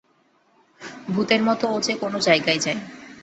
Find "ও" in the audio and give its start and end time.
1.71-1.87